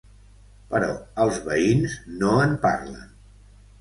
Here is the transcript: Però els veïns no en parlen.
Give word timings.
Però 0.71 0.87
els 1.25 1.37
veïns 1.49 1.99
no 2.23 2.33
en 2.47 2.57
parlen. 2.65 3.05